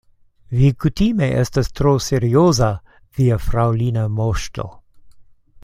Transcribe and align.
Vi 0.59 0.69
kutime 0.83 1.27
estas 1.41 1.69
tro 1.79 1.91
serioza, 2.05 2.71
via 3.19 3.39
fraŭlina 3.49 4.07
moŝto. 4.21 4.67